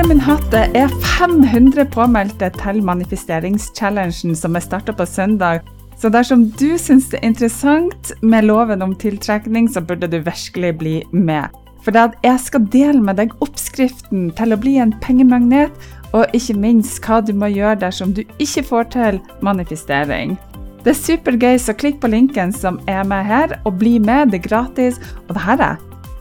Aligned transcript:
Her 0.00 0.06
er 0.06 0.14
min 0.14 0.22
hatt. 0.24 0.46
Det 0.48 0.78
er 0.80 0.92
500 1.20 1.84
påmeldte 1.92 2.46
til 2.54 2.78
manifesteringschallengen 2.88 4.32
som 4.32 4.56
er 4.56 4.62
starta 4.64 4.94
på 4.96 5.04
søndag. 5.04 5.60
Så 6.00 6.08
dersom 6.08 6.46
du 6.56 6.78
syns 6.80 7.10
det 7.12 7.18
er 7.18 7.28
interessant 7.28 8.08
med 8.22 8.48
loven 8.48 8.80
om 8.80 8.94
tiltrekning, 8.96 9.68
så 9.68 9.82
burde 9.84 10.08
du 10.08 10.16
virkelig 10.24 10.70
bli 10.80 10.94
med. 11.12 11.52
For 11.84 11.92
jeg 11.92 12.40
skal 12.40 12.64
dele 12.72 13.04
med 13.04 13.20
deg 13.20 13.36
oppskriften 13.44 14.30
til 14.40 14.56
å 14.56 14.60
bli 14.64 14.78
en 14.80 14.96
pengemagnet, 15.04 15.68
og 16.16 16.32
ikke 16.32 16.56
minst 16.56 17.04
hva 17.04 17.20
du 17.20 17.36
må 17.36 17.52
gjøre 17.52 17.82
dersom 17.84 18.16
du 18.16 18.24
ikke 18.40 18.64
får 18.72 18.90
til 18.96 19.22
manifestering. 19.44 20.38
Det 20.80 20.94
er 20.96 21.00
supergøy, 21.02 21.60
så 21.60 21.76
klikk 21.76 22.00
på 22.00 22.08
linken 22.08 22.56
som 22.56 22.80
er 22.88 23.04
med 23.04 23.28
her, 23.28 23.58
og 23.68 23.76
bli 23.84 23.98
med. 24.00 24.32
Det 24.32 24.40
er 24.40 24.48
gratis. 24.48 24.96
Og 25.28 25.36
det 25.36 25.44
her 25.44 25.66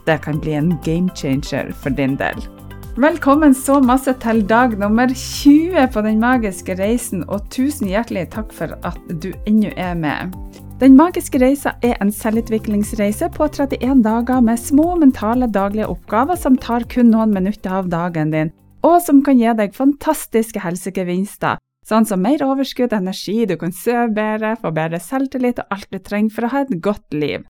det 0.04 0.24
kan 0.28 0.44
bli 0.44 0.60
en 0.60 0.76
game 0.84 1.08
changer 1.16 1.72
for 1.80 1.96
din 1.96 2.20
del. 2.20 2.59
Velkommen 3.00 3.54
så 3.56 3.78
masse 3.80 4.12
til 4.20 4.42
dag 4.44 4.74
nummer 4.76 5.08
20 5.08 5.86
på 5.94 6.02
Den 6.04 6.18
magiske 6.20 6.74
reisen, 6.76 7.22
og 7.32 7.46
tusen 7.48 7.88
hjertelig 7.88 8.26
takk 8.34 8.50
for 8.52 8.74
at 8.84 8.98
du 9.24 9.30
ennå 9.48 9.70
er 9.80 9.94
med. 9.96 10.34
Den 10.82 10.98
magiske 11.00 11.40
reisa 11.40 11.78
er 11.80 11.94
en 12.04 12.12
selvutviklingsreise 12.12 13.30
på 13.38 13.48
31 13.48 14.02
dager 14.04 14.44
med 14.44 14.60
små 14.60 14.98
mentale 15.00 15.48
daglige 15.48 15.88
oppgaver 15.88 16.36
som 16.36 16.58
tar 16.60 16.84
kun 16.92 17.08
noen 17.14 17.32
minutter 17.32 17.78
av 17.78 17.88
dagen 17.88 18.34
din, 18.36 18.52
og 18.84 18.98
som 19.06 19.22
kan 19.24 19.40
gi 19.40 19.54
deg 19.62 19.78
fantastiske 19.78 20.60
helsegevinster, 20.60 21.56
sånn 21.88 22.10
som 22.10 22.20
mer 22.20 22.44
overskudd, 22.44 22.98
energi, 23.00 23.46
du 23.48 23.56
kan 23.62 23.72
sove 23.72 24.10
bedre, 24.20 24.58
få 24.60 24.74
bedre 24.76 25.00
selvtillit 25.00 25.64
og 25.64 25.72
alt 25.78 25.88
du 25.88 26.04
trenger 26.04 26.36
for 26.36 26.50
å 26.50 26.52
ha 26.52 26.66
et 26.68 26.76
godt 26.84 27.16
liv. 27.16 27.48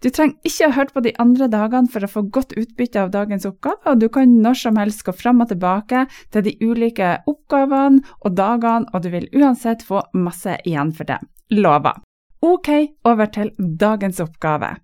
Du 0.00 0.08
trenger 0.08 0.48
ikke 0.48 0.68
ha 0.70 0.76
hørt 0.78 0.92
på 0.96 1.02
de 1.04 1.12
andre 1.20 1.46
dagene 1.52 1.90
for 1.92 2.04
å 2.04 2.08
få 2.08 2.22
godt 2.32 2.54
utbytte 2.56 3.02
av 3.02 3.10
dagens 3.12 3.44
oppgave, 3.48 3.82
og 3.84 4.00
du 4.00 4.08
kan 4.12 4.32
når 4.40 4.56
som 4.62 4.78
helst 4.80 5.04
gå 5.04 5.12
fram 5.12 5.42
og 5.44 5.50
tilbake 5.50 6.06
til 6.32 6.46
de 6.46 6.54
ulike 6.64 7.18
oppgavene 7.28 8.00
og 8.24 8.36
dagene, 8.38 8.88
og 8.94 9.04
du 9.04 9.10
vil 9.12 9.28
uansett 9.36 9.84
få 9.84 10.06
masse 10.16 10.56
igjen 10.64 10.94
for 10.96 11.10
det. 11.10 11.20
Lover. 11.52 12.00
Ok, 12.40 12.70
over 13.04 13.28
til 13.28 13.52
dagens 13.58 14.22
oppgave. 14.24 14.78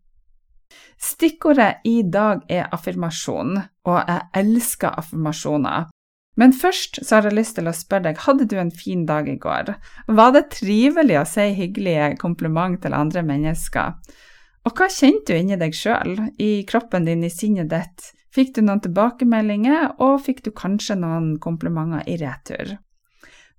Stikkordet 1.00 1.86
i 1.88 2.02
dag 2.02 2.44
er 2.52 2.68
affirmasjon, 2.74 3.56
og 3.88 3.98
jeg 4.02 4.28
elsker 4.36 5.00
affirmasjoner. 5.00 5.88
Men 6.36 6.52
først 6.52 7.00
så 7.00 7.16
har 7.16 7.30
jeg 7.30 7.38
lyst 7.38 7.56
til 7.56 7.68
å 7.70 7.72
spørre 7.72 8.10
deg, 8.10 8.20
hadde 8.26 8.44
du 8.50 8.58
en 8.60 8.72
fin 8.72 9.06
dag 9.08 9.28
i 9.32 9.38
går? 9.40 9.72
Var 10.12 10.32
det 10.36 10.48
trivelig 10.52 11.22
å 11.22 11.28
si 11.28 11.46
hyggelige 11.56 12.10
kompliment 12.20 12.82
til 12.84 12.96
andre 12.96 13.24
mennesker? 13.24 13.96
Og 14.66 14.74
hva 14.74 14.88
kjente 14.90 15.30
du 15.30 15.38
inni 15.38 15.58
deg 15.60 15.74
sjøl, 15.78 16.16
i 16.42 16.64
kroppen 16.66 17.06
din, 17.06 17.22
i 17.22 17.30
sinnet 17.30 17.70
ditt? 17.70 18.08
Fikk 18.34 18.56
du 18.56 18.64
noen 18.64 18.82
tilbakemeldinger, 18.82 19.94
og 20.02 20.18
fikk 20.26 20.42
du 20.42 20.50
kanskje 20.50 20.98
noen 20.98 21.36
komplimenter 21.42 22.02
i 22.10 22.18
retur? 22.20 22.74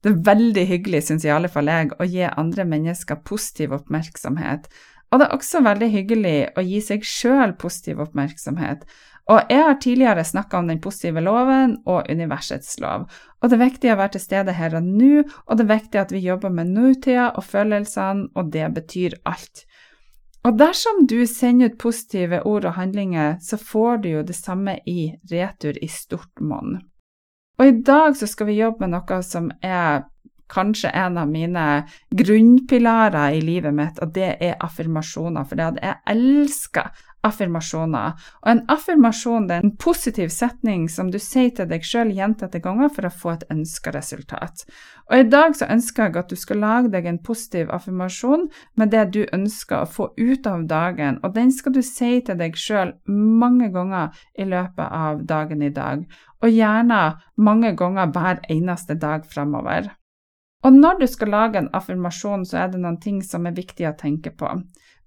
Det 0.04 0.12
er 0.12 0.20
veldig 0.28 0.66
hyggelig, 0.68 1.06
syns 1.08 1.26
i 1.26 1.32
alle 1.34 1.50
fall 1.50 1.72
jeg, 1.72 1.96
å 1.96 2.06
gi 2.06 2.28
andre 2.28 2.68
mennesker 2.68 3.24
positiv 3.26 3.74
oppmerksomhet. 3.80 4.68
Og 5.08 5.22
det 5.22 5.30
er 5.30 5.38
også 5.38 5.64
veldig 5.64 5.90
hyggelig 5.94 6.36
å 6.60 6.66
gi 6.68 6.82
seg 6.84 7.08
sjøl 7.08 7.56
positiv 7.60 8.04
oppmerksomhet. 8.04 8.84
Og 9.32 9.50
jeg 9.52 9.64
har 9.64 9.80
tidligere 9.84 10.28
snakka 10.28 10.60
om 10.60 10.70
den 10.70 10.84
positive 10.84 11.24
loven 11.24 11.78
og 11.88 12.12
universets 12.12 12.78
lov. 12.84 13.08
Og 13.40 13.50
det 13.50 13.58
er 13.58 13.64
viktig 13.64 13.92
å 13.92 13.98
være 14.00 14.16
til 14.16 14.24
stede 14.24 14.56
her 14.56 14.76
og 14.80 14.88
nå, 14.88 15.24
og 15.24 15.56
det 15.56 15.66
er 15.66 15.74
viktig 15.74 16.04
at 16.04 16.14
vi 16.16 16.24
jobber 16.28 16.52
med 16.54 16.76
nåtida 16.76 17.32
og 17.34 17.48
følelsene, 17.48 18.30
og 18.36 18.52
det 18.56 18.68
betyr 18.76 19.18
alt. 19.28 19.66
Og 20.48 20.56
dersom 20.56 21.04
du 21.12 21.26
sender 21.28 21.74
ut 21.74 21.80
positive 21.82 22.40
ord 22.48 22.66
og 22.70 22.78
handlinger, 22.78 23.36
så 23.44 23.58
får 23.60 24.04
du 24.04 24.10
jo 24.10 24.22
det 24.24 24.36
samme 24.38 24.78
i 24.88 25.10
retur 25.32 25.76
i 25.84 25.90
stort 25.92 26.40
monn. 26.40 26.78
Og 27.60 27.66
i 27.68 27.74
dag 27.84 28.16
så 28.16 28.30
skal 28.30 28.48
vi 28.48 28.62
jobbe 28.62 28.86
med 28.86 28.94
noe 28.96 29.18
som 29.26 29.50
er 29.66 30.06
kanskje 30.48 30.94
en 30.96 31.18
av 31.20 31.28
mine 31.28 31.66
grunnpilarer 32.16 33.36
i 33.36 33.42
livet 33.44 33.76
mitt, 33.76 34.00
og 34.00 34.14
det 34.16 34.30
er 34.40 34.60
affirmasjoner. 34.64 35.44
For 35.50 35.60
jeg 35.60 35.98
elsker 36.14 36.94
affirmasjoner. 37.28 38.16
Og 38.44 38.52
en 38.52 38.62
affirmasjon 38.72 39.50
er 39.52 39.64
en 39.64 39.76
positiv 39.80 40.32
setning 40.34 40.88
som 40.92 41.12
du 41.14 41.20
sier 41.22 41.52
til 41.56 41.70
deg 41.70 41.86
sjøl 41.86 42.14
gjentatte 42.16 42.62
ganger 42.64 42.90
for 42.96 43.08
å 43.08 43.14
få 43.14 43.34
et 43.36 43.46
ønska 43.54 43.94
resultat. 43.96 44.64
Og 45.08 45.22
i 45.22 45.28
dag 45.32 45.56
så 45.56 45.70
ønsker 45.72 46.08
jeg 46.08 46.18
at 46.20 46.32
du 46.32 46.40
skal 46.40 46.62
lage 46.64 46.92
deg 46.94 47.08
en 47.08 47.22
positiv 47.24 47.72
affirmasjon 47.74 48.48
med 48.80 48.92
det 48.96 49.06
du 49.16 49.22
ønsker 49.26 49.84
å 49.84 49.92
få 49.92 50.10
ut 50.18 50.48
av 50.50 50.66
dagen, 50.68 51.22
og 51.24 51.36
den 51.36 51.54
skal 51.56 51.78
du 51.78 51.84
si 51.86 52.18
til 52.26 52.40
deg 52.40 52.58
sjøl 52.60 52.96
mange 53.08 53.72
ganger 53.76 54.16
i 54.36 54.48
løpet 54.48 54.84
av 54.88 55.24
dagen 55.28 55.64
i 55.64 55.72
dag, 55.72 56.04
og 56.44 56.52
gjerne 56.52 57.04
mange 57.38 57.72
ganger 57.78 58.12
hver 58.14 58.44
eneste 58.52 58.98
dag 59.00 59.24
framover. 59.32 59.94
Og 60.66 60.74
når 60.74 61.00
du 61.00 61.08
skal 61.08 61.32
lage 61.32 61.62
en 61.62 61.70
affirmasjon, 61.78 62.46
så 62.46 62.64
er 62.64 62.72
det 62.74 62.82
noen 62.82 63.00
ting 63.02 63.22
som 63.24 63.46
er 63.48 63.56
viktig 63.56 63.88
å 63.88 63.96
tenke 63.98 64.34
på. 64.36 64.50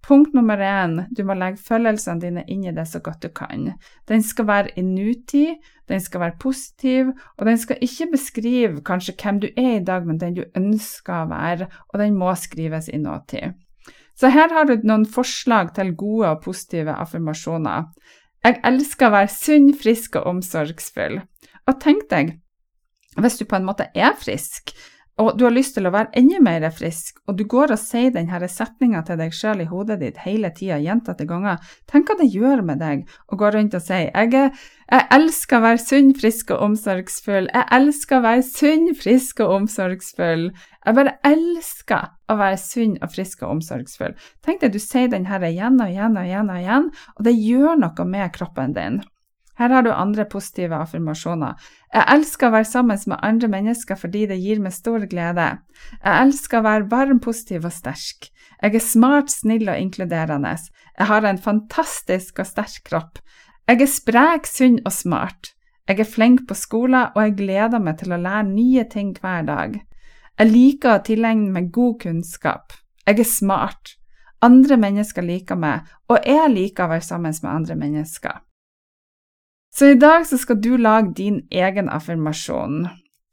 Punkt 0.02 0.32
nummer 0.34 0.56
én, 0.64 1.02
du 1.12 1.20
må 1.28 1.34
legge 1.36 1.60
følelsene 1.60 2.22
dine 2.22 2.44
inn 2.48 2.64
i 2.64 2.72
det 2.72 2.86
så 2.88 3.02
godt 3.04 3.22
du 3.22 3.28
kan. 3.36 3.66
Den 4.08 4.22
skal 4.24 4.46
være 4.48 4.72
i 4.80 4.84
nutid, 4.84 5.58
den 5.88 6.00
skal 6.00 6.22
være 6.24 6.38
positiv, 6.40 7.10
og 7.36 7.46
den 7.46 7.58
skal 7.60 7.82
ikke 7.84 8.08
beskrive 8.14 8.84
kanskje 8.86 9.16
hvem 9.20 9.40
du 9.42 9.48
er 9.50 9.74
i 9.76 9.84
dag, 9.84 10.06
men 10.06 10.20
den 10.20 10.38
du 10.38 10.44
ønsker 10.56 11.24
å 11.24 11.30
være, 11.30 11.68
og 11.92 12.00
den 12.00 12.16
må 12.16 12.32
skrives 12.34 12.88
i 12.88 13.00
nåtid. 13.00 13.58
Så 14.16 14.32
her 14.32 14.52
har 14.52 14.68
du 14.68 14.80
noen 14.84 15.06
forslag 15.08 15.74
til 15.76 15.94
gode 15.96 16.32
og 16.32 16.42
positive 16.44 16.96
affirmasjoner. 16.96 17.88
Jeg 18.44 18.60
elsker 18.64 19.08
å 19.08 19.14
være 19.14 19.32
sunn, 19.32 19.70
frisk 19.76 20.16
og 20.20 20.28
omsorgsfull. 20.34 21.20
Og 21.68 21.80
tenk 21.80 22.08
deg, 22.10 22.34
hvis 23.20 23.36
du 23.40 23.44
på 23.48 23.58
en 23.58 23.68
måte 23.68 23.90
er 23.94 24.16
frisk, 24.20 24.72
og 25.20 25.34
du 25.36 25.44
har 25.44 25.52
lyst 25.52 25.74
til 25.76 25.84
å 25.88 25.92
være 25.92 26.14
enda 26.16 26.40
mer 26.40 26.64
frisk, 26.72 27.18
og 27.28 27.36
du 27.36 27.44
går 27.48 27.74
og 27.74 27.80
sier 27.80 28.12
denne 28.14 28.48
setninga 28.48 29.02
til 29.06 29.18
deg 29.20 29.34
sjøl 29.36 29.60
i 29.64 29.68
hodet 29.68 29.98
ditt 30.00 30.20
hele 30.24 30.48
tida, 30.56 30.78
gjentatte 30.80 31.26
ganger, 31.28 31.60
tenk 31.90 32.08
hva 32.08 32.16
det 32.20 32.30
gjør 32.32 32.64
med 32.64 32.80
deg 32.80 33.04
å 33.28 33.38
gå 33.40 33.50
rundt 33.52 33.76
og 33.76 33.84
si 33.84 34.00
jeg, 34.06 34.40
jeg 34.90 35.06
elsker 35.16 35.60
å 35.60 35.64
være 35.66 35.82
sunn, 35.84 36.14
frisk 36.16 36.54
og 36.56 36.64
omsorgsfull, 36.70 37.50
jeg 37.52 37.68
elsker 37.76 38.18
å 38.18 38.24
være 38.24 38.46
sunn, 38.48 38.88
frisk 38.96 39.44
og 39.44 39.54
omsorgsfull, 39.58 40.48
jeg 40.80 40.96
bare 40.96 41.16
elsker 41.28 42.10
å 42.32 42.40
være 42.40 42.58
sunn 42.64 42.96
og 43.02 43.12
frisk 43.12 43.44
og 43.44 43.56
omsorgsfull. 43.58 44.16
Tenk 44.46 44.64
deg 44.64 44.72
du 44.74 44.80
sier 44.80 45.12
denne 45.12 45.42
igjen 45.50 45.80
og 45.82 45.92
igjen 45.92 46.16
og 46.16 46.26
igjen 46.26 46.52
og 46.52 46.64
igjen, 46.64 46.92
og 47.18 47.26
det 47.28 47.36
gjør 47.36 47.80
noe 47.84 48.08
med 48.08 48.32
kroppen 48.36 48.76
din. 48.78 49.02
Her 49.60 49.74
har 49.74 49.84
du 49.84 49.90
andre 49.92 50.24
positive 50.24 50.72
affirmasjoner. 50.80 51.58
Jeg 51.92 52.08
elsker 52.14 52.48
å 52.48 52.54
være 52.54 52.68
sammen 52.70 53.02
med 53.12 53.20
andre 53.26 53.50
mennesker 53.52 53.98
fordi 54.00 54.22
det 54.30 54.38
gir 54.40 54.62
meg 54.64 54.72
stor 54.72 55.04
glede. 55.10 55.50
Jeg 55.98 56.24
elsker 56.24 56.62
å 56.62 56.64
være 56.64 56.88
varm, 56.88 57.20
positiv 57.20 57.68
og 57.68 57.74
sterk. 57.76 58.30
Jeg 58.62 58.78
er 58.78 58.84
smart, 58.84 59.28
snill 59.28 59.68
og 59.68 59.76
inkluderende. 59.76 60.54
Jeg 60.96 61.12
har 61.12 61.28
en 61.28 61.42
fantastisk 61.44 62.40
og 62.40 62.48
sterk 62.48 62.80
kropp. 62.88 63.20
Jeg 63.68 63.84
er 63.84 63.92
sprek, 63.92 64.48
sunn 64.48 64.80
og 64.80 64.96
smart. 64.96 65.52
Jeg 65.88 66.00
er 66.00 66.08
flink 66.08 66.46
på 66.48 66.56
skolen, 66.56 67.12
og 67.12 67.20
jeg 67.20 67.38
gleder 67.44 67.84
meg 67.84 68.00
til 68.00 68.16
å 68.16 68.20
lære 68.20 68.48
nye 68.48 68.88
ting 68.88 69.12
hver 69.20 69.44
dag. 69.44 69.80
Jeg 70.40 70.54
liker 70.54 70.96
å 70.96 71.02
tilegne 71.04 71.52
meg 71.52 71.68
god 71.74 71.98
kunnskap. 72.00 72.72
Jeg 73.04 73.20
er 73.20 73.28
smart. 73.28 73.98
Andre 74.40 74.80
mennesker 74.80 75.20
liker 75.26 75.60
meg, 75.60 75.84
og 76.08 76.24
jeg 76.24 76.48
liker 76.54 76.86
å 76.86 76.94
være 76.94 77.04
sammen 77.04 77.36
med 77.42 77.52
andre 77.52 77.76
mennesker. 77.76 78.40
Så 79.70 79.92
i 79.92 79.94
dag 79.94 80.26
så 80.26 80.38
skal 80.38 80.58
du 80.62 80.76
lage 80.76 81.14
din 81.16 81.40
egen 81.50 81.88
affirmasjon. 81.88 82.88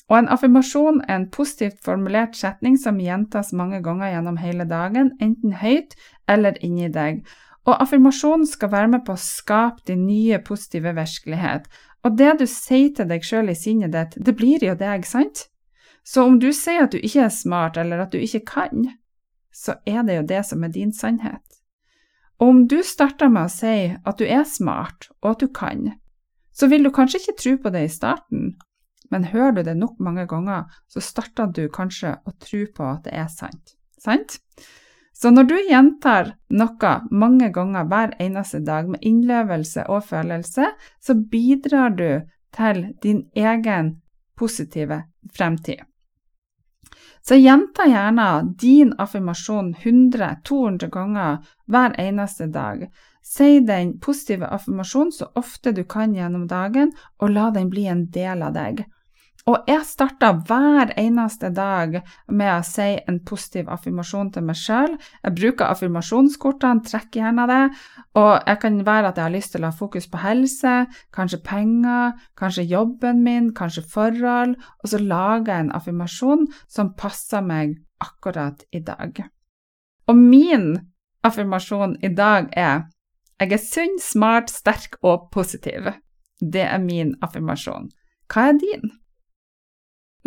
Og 0.07 0.19
en 0.19 0.29
affirmasjon 0.31 1.01
er 1.07 1.15
en 1.15 1.29
positivt 1.33 1.81
formulert 1.83 2.37
setning 2.37 2.77
som 2.79 3.01
gjentas 3.01 3.51
mange 3.53 3.81
ganger 3.83 4.13
gjennom 4.13 4.37
hele 4.39 4.67
dagen, 4.69 5.11
enten 5.19 5.57
høyt 5.59 5.97
eller 6.29 6.55
inni 6.63 6.87
deg. 6.93 7.25
Og 7.67 7.75
affirmasjonen 7.81 8.47
skal 8.47 8.71
være 8.71 8.93
med 8.93 9.03
på 9.07 9.17
å 9.17 9.19
skape 9.19 9.83
din 9.89 10.05
nye, 10.07 10.39
positive 10.39 10.93
virkelighet. 10.95 11.67
Og 12.05 12.15
det 12.15 12.37
du 12.39 12.45
sier 12.47 12.93
til 12.95 13.09
deg 13.09 13.25
sjøl 13.27 13.51
i 13.51 13.57
sinnet 13.57 13.91
ditt, 13.91 14.15
det 14.23 14.37
blir 14.39 14.63
jo 14.63 14.77
deg, 14.79 15.03
sant? 15.03 15.49
Så 16.07 16.23
om 16.23 16.37
du 16.39 16.53
sier 16.55 16.85
at 16.85 16.95
du 16.95 17.01
ikke 17.01 17.25
er 17.25 17.33
smart, 17.33 17.75
eller 17.75 18.05
at 18.05 18.13
du 18.15 18.21
ikke 18.23 18.45
kan, 18.47 18.87
så 19.51 19.75
er 19.83 20.05
det 20.07 20.21
jo 20.21 20.27
det 20.29 20.43
som 20.47 20.63
er 20.63 20.71
din 20.71 20.93
sannhet. 20.95 21.43
Og 22.39 22.53
om 22.53 22.65
du 22.71 22.79
starter 22.85 23.27
med 23.33 23.49
å 23.49 23.51
si 23.51 23.77
at 23.91 24.21
du 24.21 24.23
er 24.23 24.45
smart, 24.47 25.09
og 25.19 25.33
at 25.33 25.43
du 25.43 25.51
kan, 25.51 25.97
så 26.57 26.69
vil 26.71 26.83
du 26.83 26.92
kanskje 26.94 27.21
ikke 27.21 27.38
tro 27.42 27.56
på 27.63 27.74
det 27.75 27.83
i 27.86 27.92
starten, 27.92 28.56
men 29.13 29.30
hører 29.31 29.59
du 29.59 29.63
det 29.63 29.77
nok 29.77 30.00
mange 30.04 30.25
ganger, 30.27 30.65
så 30.92 31.04
starter 31.04 31.51
du 31.54 31.68
kanskje 31.74 32.18
å 32.25 32.33
tro 32.42 32.65
på 32.75 32.88
at 32.89 33.06
det 33.06 33.13
er 33.15 33.30
sant. 33.31 33.75
Sant? 34.01 34.39
Så 35.18 35.31
når 35.33 35.48
du 35.50 35.56
gjentar 35.65 36.36
noe 36.54 36.94
mange 37.09 37.50
ganger 37.54 37.88
hver 37.89 38.12
eneste 38.21 38.59
dag 38.65 38.89
med 38.89 39.01
innlevelse 39.01 39.88
og 39.89 40.04
følelse, 40.09 40.74
så 41.01 41.15
bidrar 41.31 41.95
du 41.98 42.09
til 42.54 42.83
din 43.01 43.24
egen 43.33 43.95
positive 44.38 45.04
fremtid. 45.33 45.81
Så 47.27 47.36
gjenta 47.36 47.88
gjerne 47.89 48.56
din 48.62 48.94
affirmasjon 48.98 49.74
100-200 49.75 50.89
ganger 50.94 51.42
hver 51.65 51.98
eneste 52.00 52.48
dag. 52.54 52.86
Si 53.27 53.59
den 53.59 53.97
positive 54.00 54.47
affirmasjonen 54.56 55.12
så 55.12 55.27
ofte 55.35 55.74
du 55.75 55.83
kan 55.83 56.13
gjennom 56.15 56.45
dagen, 56.47 56.94
og 57.19 57.33
la 57.35 57.50
den 57.51 57.68
bli 57.69 57.83
en 57.91 58.06
del 58.13 58.45
av 58.45 58.56
deg. 58.56 58.85
Og 59.47 59.63
jeg 59.69 59.85
starter 59.88 60.41
hver 60.47 60.91
eneste 61.00 61.50
dag 61.56 61.94
med 62.27 62.50
å 62.51 62.63
si 62.68 62.88
en 63.07 63.19
positiv 63.24 63.69
affirmasjon 63.71 64.33
til 64.35 64.44
meg 64.47 64.59
sjøl. 64.59 64.97
Jeg 65.24 65.35
bruker 65.38 65.69
affirmasjonskortene, 65.69 66.83
trekker 66.83 67.21
gjerne 67.21 67.45
det. 67.47 67.62
Og 68.19 68.33
jeg 68.41 68.62
kan 68.63 68.81
være 68.89 69.12
at 69.12 69.21
jeg 69.21 69.27
har 69.27 69.35
lyst 69.35 69.56
til 69.56 69.63
å 69.63 69.69
ha 69.69 69.77
fokus 69.77 70.09
på 70.12 70.19
helse, 70.19 70.73
kanskje 71.15 71.39
penger, 71.47 72.18
kanskje 72.39 72.68
jobben 72.68 73.23
min, 73.23 73.53
kanskje 73.56 73.85
forhold. 73.88 74.57
Og 74.83 74.91
så 74.91 75.00
lager 75.00 75.53
jeg 75.53 75.68
en 75.68 75.73
affirmasjon 75.80 76.45
som 76.68 76.91
passer 77.00 77.44
meg 77.47 77.77
akkurat 78.03 78.68
i 78.75 78.83
dag. 78.83 79.23
Og 80.12 80.19
min 80.19 80.73
affirmasjon 81.23 81.95
i 82.03 82.12
dag 82.12 82.51
er 82.51 82.83
jeg 83.37 83.53
er 83.53 83.61
sunn, 83.61 83.97
smart, 84.01 84.49
sterk 84.49 84.97
og 85.05 85.29
positiv. 85.33 85.91
Det 86.41 86.63
er 86.65 86.79
min 86.81 87.15
affirmasjon. 87.21 87.91
Hva 88.33 88.49
er 88.51 88.57
din? 88.61 88.89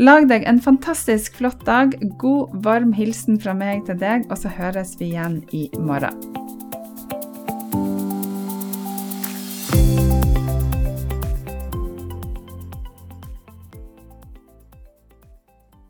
Lag 0.01 0.29
deg 0.31 0.47
en 0.49 0.63
fantastisk 0.63 1.37
flott 1.43 1.67
dag. 1.67 1.97
God, 2.23 2.55
varm 2.65 2.95
hilsen 2.97 3.41
fra 3.43 3.53
meg 3.57 3.85
til 3.89 3.99
deg, 4.01 4.31
og 4.31 4.39
så 4.41 4.55
høres 4.55 4.97
vi 5.01 5.13
igjen 5.13 5.43
i 5.53 5.69
morgen. 5.77 6.40